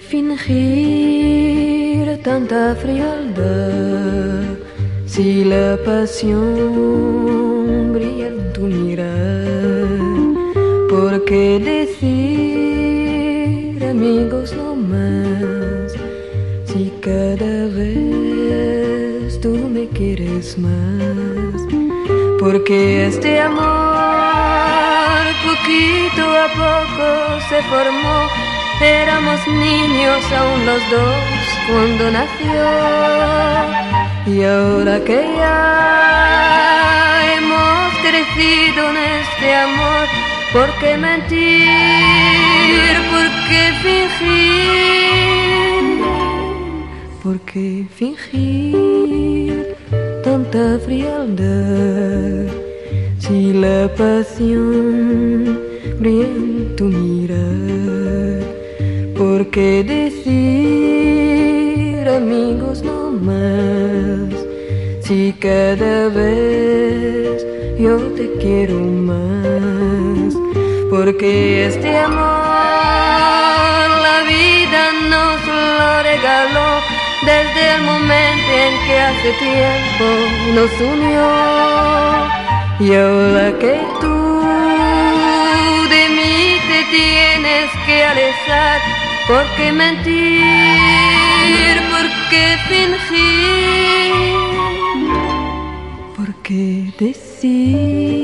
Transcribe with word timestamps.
fingir 0.00 0.40
tanta 2.22 2.74
frialdad 2.74 4.56
si 5.06 5.44
la 5.44 5.78
pasión 5.84 7.92
brilla 7.92 8.28
en 8.28 8.52
tu 8.52 8.62
mirar? 8.62 9.86
¿Por 10.88 11.24
qué 11.24 11.60
decir 11.60 12.10
amigos 13.84 14.54
no 14.56 14.74
más 14.74 15.92
si 16.64 16.90
cada 17.00 17.68
vez 17.68 19.40
tú 19.40 19.68
me 19.74 19.86
quieres 19.88 20.58
más? 20.58 21.62
Porque 22.38 23.06
este 23.06 23.40
amor 23.40 23.90
poquito 25.44 26.22
a 26.22 26.48
poco 26.60 27.06
se 27.48 27.62
formó 27.62 28.49
Éramos 28.80 29.46
niños 29.46 30.24
aún 30.32 30.64
los 30.64 30.82
dos 30.90 31.14
cuando 31.68 32.10
nació 32.10 32.64
y 34.26 34.42
ahora 34.42 34.98
que 35.04 35.22
ya 35.36 36.56
hemos 37.36 37.92
crecido 38.00 38.90
en 38.90 38.96
este 39.20 39.54
amor, 39.54 40.06
¿por 40.52 40.68
qué 40.78 40.96
mentir? 40.96 41.66
¿Por 43.10 43.28
qué 43.48 43.62
fingir? 43.82 45.20
¿Por 47.22 47.36
qué 47.40 47.86
fingir 47.94 49.76
tanta 50.24 50.78
frialdad 50.86 52.46
si 53.18 53.52
la 53.52 53.88
pasión 53.94 55.60
brilla 55.98 56.24
en 56.24 56.76
tu 56.76 56.84
mirar? 56.84 58.59
¿Por 59.40 59.48
qué 59.52 59.82
decir 59.82 60.36
amigos 62.06 62.82
no 62.82 63.10
más? 63.10 64.28
Si 65.00 65.32
cada 65.40 66.10
vez 66.10 67.46
yo 67.78 67.96
te 68.18 68.30
quiero 68.38 68.78
más. 69.08 70.34
Porque 70.90 71.64
este 71.68 71.96
amor 71.96 72.20
la 74.08 74.18
vida 74.28 74.82
nos 75.08 75.40
lo 75.78 75.90
regaló 76.02 76.70
desde 77.24 77.62
el 77.76 77.80
momento 77.80 78.50
en 78.66 78.74
que 78.84 78.94
hace 79.08 79.30
tiempo 79.48 80.06
nos 80.54 80.72
unió. 80.92 81.28
Y 82.78 82.86
ahora 82.94 83.46
que 83.58 83.74
tú 84.02 84.16
de 85.94 86.02
mí 86.16 86.36
te 86.68 86.80
tienes 86.94 87.68
que 87.86 87.96
alejar, 88.04 88.99
¿Por 89.30 89.46
qué 89.56 89.70
mentir? 89.70 90.42
¿Por 91.92 92.06
qué 92.30 92.44
fingir? 92.68 94.10
¿Por 96.16 96.30
qué 96.42 96.64
decir 96.98 98.18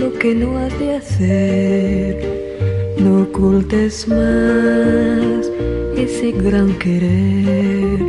lo 0.00 0.08
que 0.14 0.30
no 0.34 0.56
has 0.56 0.72
de 0.78 0.96
hacer? 0.96 2.12
No 2.98 3.24
ocultes 3.24 4.08
más 4.08 5.50
ese 5.98 6.32
gran 6.32 6.72
querer. 6.78 8.00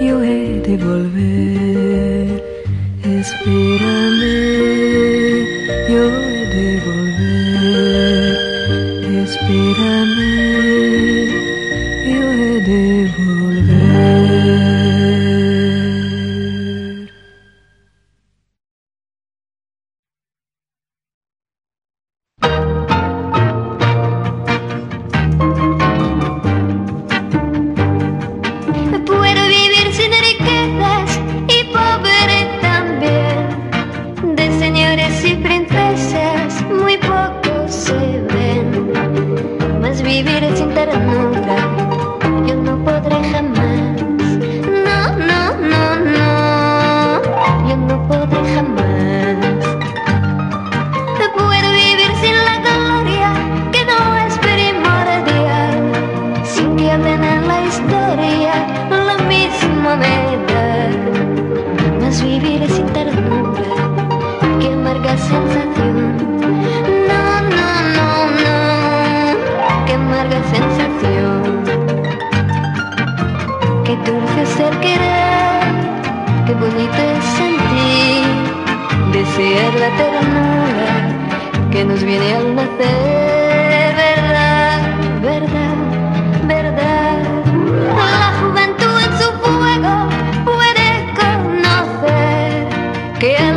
yo 0.00 0.22
he 0.22 0.62
de 0.66 0.76
volver. 0.78 1.61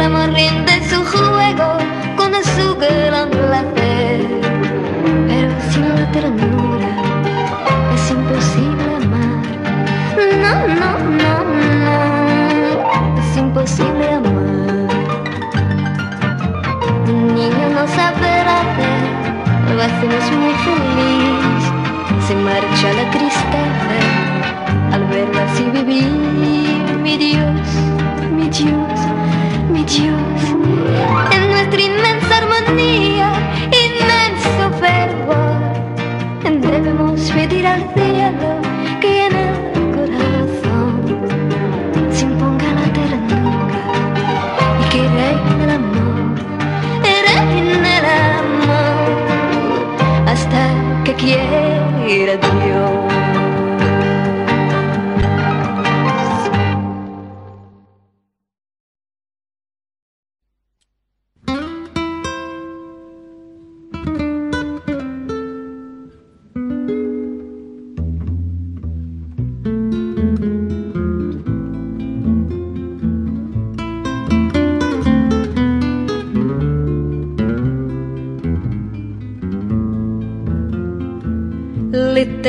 Amor 0.06 0.30
rinde 0.34 0.88
su 0.88 1.04
juego 1.04 1.78
con 2.16 2.32
su 2.56 2.76
gran 2.76 3.30
placer. 3.30 4.22
Pero 5.28 5.52
sin 5.72 5.90
la 5.96 6.12
ternura 6.12 6.92
es 7.96 8.12
imposible 8.12 8.96
amar. 9.02 9.46
No, 10.44 10.56
no, 10.82 10.92
no, 11.22 11.34
no, 11.86 12.00
es 13.20 13.38
imposible 13.38 14.14
amar. 14.14 14.90
Un 17.08 17.36
niño 17.36 17.70
no 17.78 17.88
sabe 17.88 18.30
hacer, 18.60 19.76
lo 19.76 19.82
hacemos 19.82 20.26
muy 20.42 20.54
feliz. 20.66 21.62
Se 22.28 22.36
marcha 22.36 22.94
la 23.00 23.10
tristeza 23.12 23.98
al 24.94 25.04
verla 25.08 25.44
así 25.52 25.64
vivir. 25.72 26.26
Mi 27.02 27.18
Dios, 27.18 27.68
mi 28.36 28.50
Dios, 28.50 28.95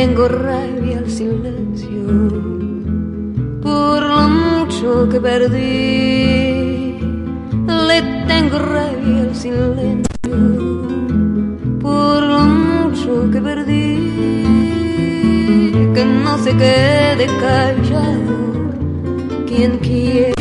tengo 0.06 0.28
rabia 0.28 0.98
al 0.98 1.10
silencio 1.10 2.06
por 3.60 4.02
lo 4.02 4.28
mucho 4.28 5.08
que 5.08 5.20
perdí. 5.20 7.00
tengo 8.28 8.58
rabia 8.58 9.22
el 9.22 9.34
silencio 9.34 10.36
por 11.80 12.22
lo 12.22 12.40
mucho 12.40 13.30
que 13.32 13.40
perdí, 13.40 13.96
que 15.94 16.04
no 16.04 16.38
se 16.38 16.52
quede 16.62 17.26
callado 17.44 18.36
quien 19.48 19.78
quiere 19.78 20.34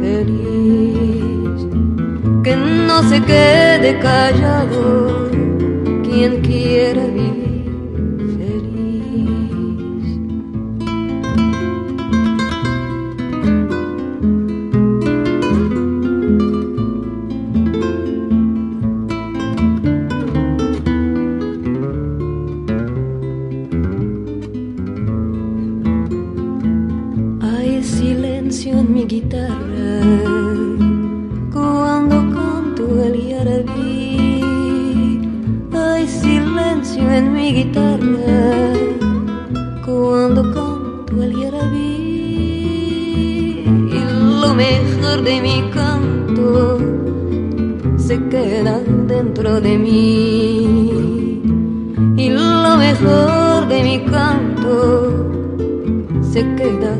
feliz, 0.00 1.58
que 2.42 2.56
no 2.56 3.02
se 3.10 3.20
quede 3.22 3.98
callado 3.98 4.99
en 28.72 28.92
mi 28.92 29.04
guitarra 29.04 30.00
cuando 31.52 32.16
canto 32.34 33.02
el 33.02 33.28
yarabí. 33.28 34.40
Hay 35.72 36.06
silencio 36.06 37.10
en 37.10 37.32
mi 37.32 37.52
guitarra 37.52 38.72
cuando 39.84 40.42
canto 40.54 41.22
el 41.22 41.32
yarabí. 41.40 41.80
Y 43.66 44.00
lo 44.40 44.54
mejor 44.54 45.22
de 45.22 45.40
mi 45.40 45.62
canto 45.70 46.78
se 47.96 48.18
queda 48.28 48.80
dentro 49.06 49.60
de 49.60 49.78
mí. 49.78 51.42
Y 52.16 52.30
lo 52.30 52.76
mejor 52.76 53.68
de 53.68 53.82
mi 53.82 54.04
canto 54.04 55.30
se 56.32 56.40
queda 56.54 56.96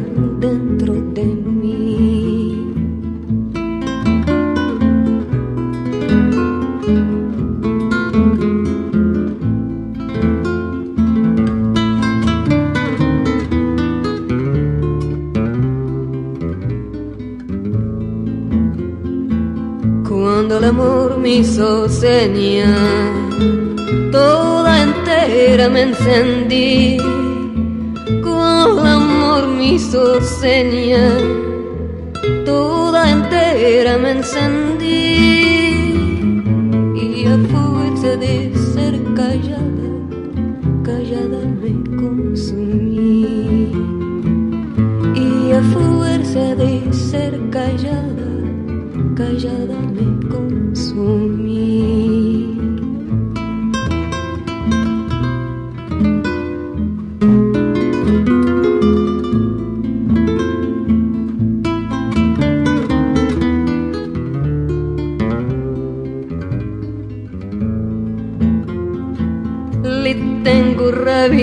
hizo 21.39 21.89
seña, 21.89 22.75
toda 24.11 24.83
entera 24.83 25.69
me 25.69 25.83
encendí 25.83 26.99
el 28.71 28.79
amor 28.87 29.49
me 29.49 29.75
hizo 29.75 30.21
toda 32.45 33.11
entera 33.11 33.99
me 33.99 34.11
encendí 34.13 35.01
y 36.95 37.27
a 37.27 37.37
fuerza 37.53 38.17
de 38.17 38.53
ser 38.73 38.95
callada, 39.15 39.89
callada 40.83 41.41
me 41.63 41.73
consumí. 41.97 43.73
Y 45.15 45.53
a 45.53 45.63
fuerza 45.75 46.55
de 46.55 46.93
ser 46.93 47.41
callada, 47.51 48.29
callada 49.15 49.80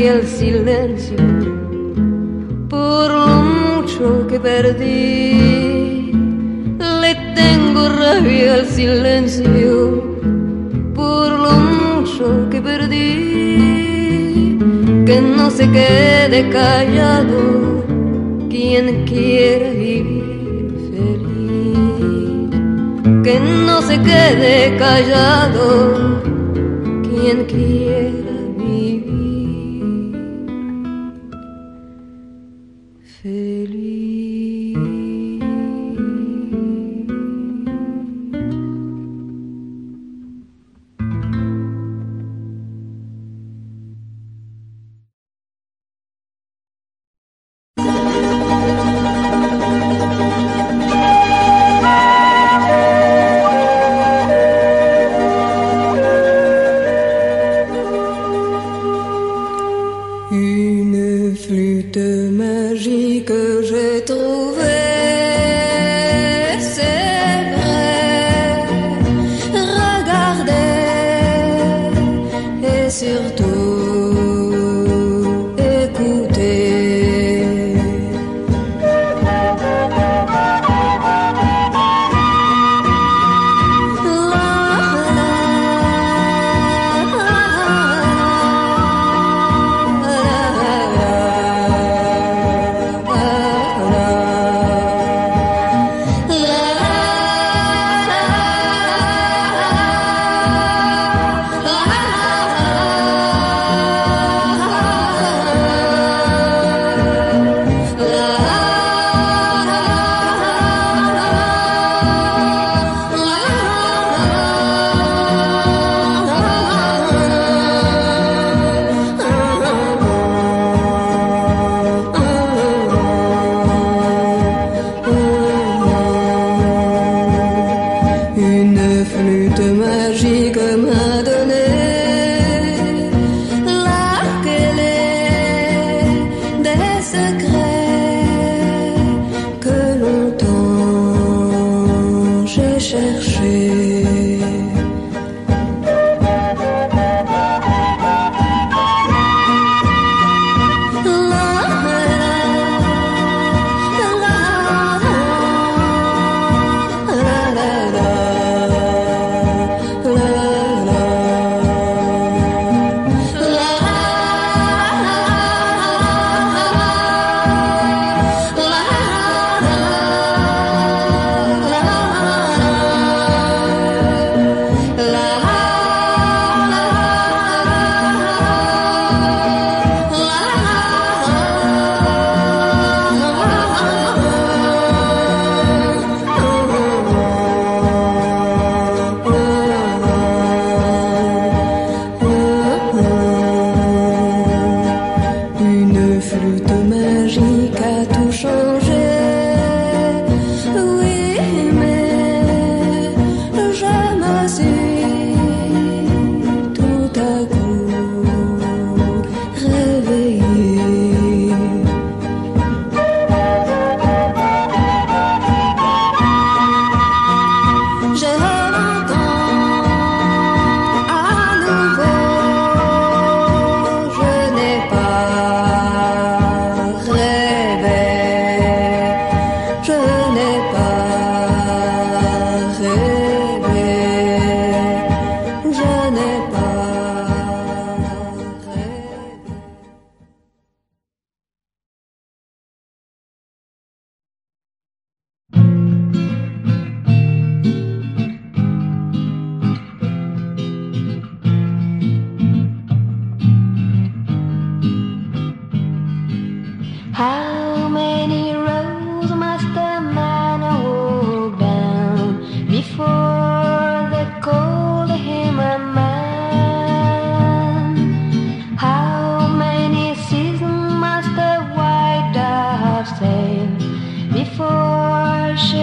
al 0.09 0.25
silencio 0.25 1.17
por 2.69 3.09
lo 3.11 3.27
mucho 3.27 4.27
que 4.27 4.39
perdí. 4.39 6.11
Le 7.01 7.15
tengo 7.35 7.89
rabia 7.89 8.53
al 8.55 8.65
silencio 8.67 10.03
por 10.93 11.31
lo 11.31 11.51
mucho 11.51 12.49
que 12.49 12.61
perdí. 12.61 13.57
Que 15.05 15.21
no 15.21 15.49
se 15.49 15.69
quede 15.71 16.49
callado 16.49 17.83
quien 18.49 19.05
quiera 19.05 19.71
vivir 19.71 20.73
feliz. 20.91 22.49
Que 23.23 23.39
no 23.39 23.81
se 23.81 23.99
quede 24.01 24.77
callado 24.77 26.21
quien 27.03 27.45
quiera 27.45 28.26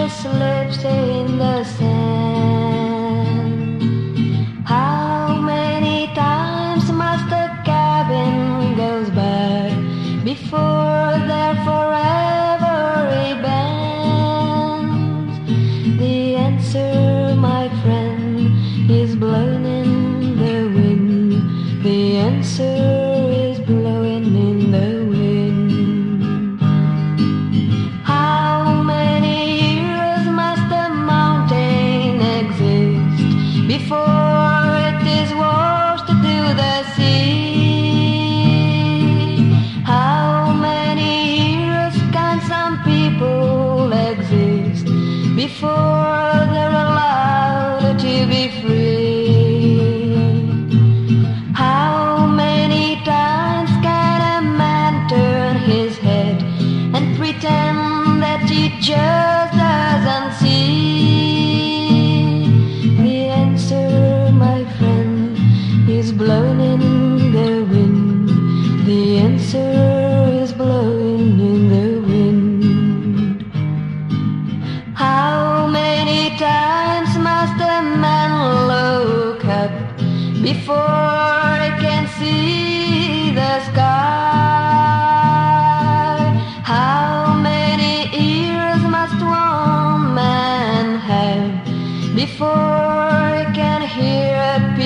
listener 0.05 0.64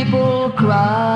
people 0.04 0.50
cry? 0.52 1.09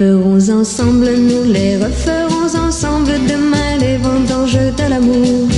Les 0.00 0.06
referons 0.06 0.60
ensemble, 0.60 1.10
nous 1.14 1.52
les 1.52 1.76
referons 1.76 2.66
ensemble 2.66 3.12
demain 3.28 3.76
les 3.78 3.98
vendanges 3.98 4.54
de 4.54 4.88
l'amour. 4.88 5.48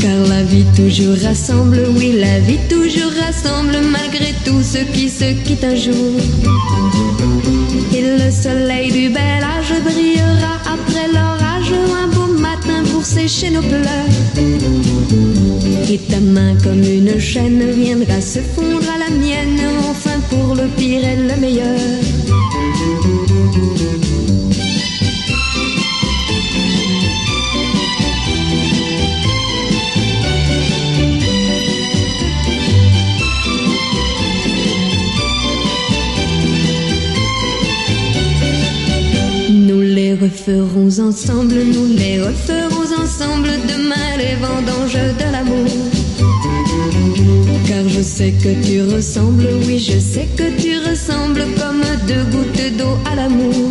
Car 0.00 0.26
la 0.28 0.42
vie 0.42 0.66
toujours 0.76 1.16
rassemble, 1.22 1.86
oui 1.96 2.18
la 2.18 2.38
vie 2.40 2.58
toujours 2.68 3.12
rassemble 3.24 3.78
malgré 3.90 4.34
tout 4.44 4.62
ce 4.62 4.78
qui 4.92 5.08
se 5.08 5.32
quitte 5.44 5.64
un 5.64 5.74
jour. 5.74 6.20
Et 7.94 8.02
le 8.02 8.30
soleil 8.30 8.92
du 8.92 9.08
bel 9.08 9.42
âge 9.56 9.72
brillera 9.82 10.54
après 10.74 11.08
l'orage 11.08 11.72
un 12.02 12.08
beau 12.08 12.30
matin 12.38 12.82
pour 12.92 13.04
sécher 13.04 13.50
nos 13.50 13.62
pleurs. 13.62 14.12
Et 15.88 15.98
ta 15.98 16.20
main 16.20 16.54
comme 16.62 16.82
une 16.82 17.18
chaîne 17.18 17.70
viendra 17.70 18.20
se 18.20 18.40
fondre 18.40 18.84
à 18.94 18.98
la 18.98 19.16
mienne, 19.16 19.60
enfin 19.88 20.18
pour 20.28 20.54
le 20.54 20.66
pire 20.76 21.04
et 21.04 21.16
le 21.16 21.40
meilleur. 21.40 22.25
Referons 40.26 40.98
ensemble, 40.98 41.54
nous 41.54 41.86
les 41.96 42.20
referons 42.20 43.02
ensemble 43.02 43.48
demain 43.68 44.08
les 44.18 44.34
vendanges 44.44 45.02
de 45.20 45.26
l'amour. 45.32 45.70
Car 47.66 47.88
je 47.88 48.02
sais 48.02 48.32
que 48.32 48.52
tu 48.66 48.82
ressembles, 48.94 49.48
oui 49.66 49.78
je 49.78 49.98
sais 49.98 50.28
que 50.36 50.48
tu 50.60 50.78
ressembles 50.88 51.44
comme 51.60 51.82
deux 52.08 52.24
gouttes 52.32 52.76
d'eau 52.76 52.98
à 53.10 53.14
l'amour. 53.14 53.70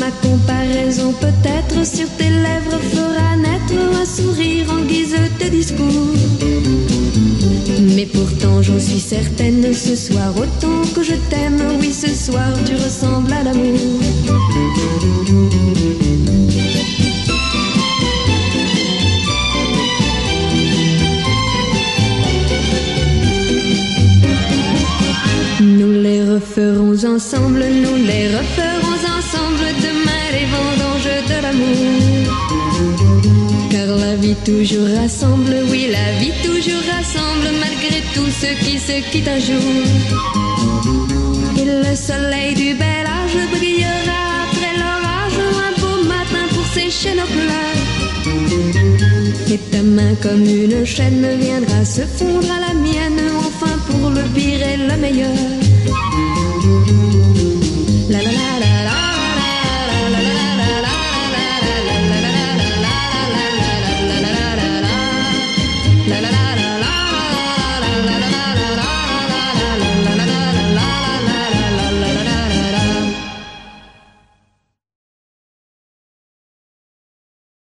Ma 0.00 0.10
comparaison 0.26 1.12
peut-être 1.20 1.86
sur 1.86 2.08
tes 2.16 2.30
lèvres 2.30 2.80
fera 2.94 3.36
naître 3.36 3.78
un 4.00 4.06
sourire 4.06 4.66
en 4.72 4.84
guise 4.86 5.16
de 5.40 5.48
discours. 5.48 6.14
Mais 7.94 8.06
pourtant 8.06 8.62
j'en 8.62 8.80
suis 8.80 9.00
certaine, 9.00 9.72
ce 9.74 9.94
soir 9.96 10.32
autant 10.36 10.82
que 10.94 11.02
je 11.02 11.16
t'aime, 11.28 11.60
oui 11.78 11.92
ce 11.92 12.08
soir 12.14 12.48
tu 12.64 12.74
ressembles 12.74 13.32
à 13.32 13.42
l'amour. 13.42 14.21
Nous 27.38 27.96
les 27.96 28.28
referons 28.28 29.02
ensemble 29.18 29.66
demain 29.80 30.24
les 30.32 30.46
vendanges 30.54 31.16
de 31.28 31.36
l'amour. 31.42 32.28
Car 33.70 33.96
la 33.96 34.16
vie 34.16 34.36
toujours 34.44 34.88
rassemble, 34.98 35.56
oui 35.70 35.88
la 35.90 36.12
vie 36.20 36.34
toujours 36.44 36.82
rassemble 36.94 37.48
malgré 37.58 38.02
tout 38.14 38.30
ce 38.30 38.48
qui 38.62 38.78
se 38.78 39.00
quitte 39.10 39.28
un 39.28 39.38
jour. 39.38 39.72
Et 41.56 41.64
le 41.64 41.96
soleil 41.96 42.54
du 42.54 42.74
bel 42.74 43.06
âge 43.06 43.38
brillera 43.56 44.22
après 44.44 44.74
l'orage 44.76 45.38
un 45.68 45.72
beau 45.80 46.04
matin 46.06 46.46
pour 46.54 46.66
sécher 46.66 47.14
nos 47.14 47.30
pleurs. 47.36 47.80
Et 49.50 49.58
ta 49.70 49.82
main 49.82 50.14
comme 50.20 50.44
une 50.44 50.84
chaîne 50.84 51.26
viendra 51.40 51.84
se 51.84 52.02
fondre 52.02 52.50
à 52.50 52.60
la 52.68 52.74
mienne, 52.74 53.22
enfin 53.38 53.78
pour 53.88 54.10
le 54.10 54.22
pire 54.34 54.62
et 54.66 54.76
le 54.76 54.96
meilleur. 55.00 55.61
Música 56.62 57.31